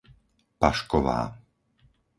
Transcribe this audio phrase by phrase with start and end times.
[0.59, 1.17] Pašková